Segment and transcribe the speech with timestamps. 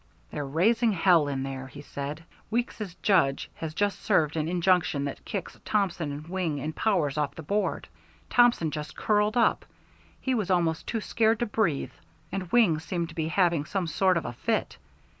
[0.31, 2.23] "They're raising hell in there," he said.
[2.49, 7.35] "Weeks's judge has just served an injunction that kicks Thompson and Wing and Powers off
[7.35, 7.87] the board.
[8.27, 9.63] Thompson just curled up,
[10.19, 11.91] he was almost too scared to breathe,
[12.31, 14.75] and Wing seemed to be having some sort of a fit.